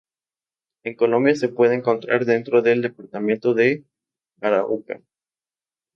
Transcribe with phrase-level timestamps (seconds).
[0.83, 3.85] En Colombia se puede encontrar dentro del departamento de
[4.41, 4.99] Arauca.